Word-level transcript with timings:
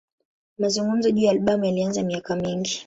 Mazungumzo 0.57 1.11
juu 1.11 1.25
ya 1.25 1.31
albamu 1.31 1.65
yalianza 1.65 2.03
miaka 2.03 2.35
mingi. 2.35 2.79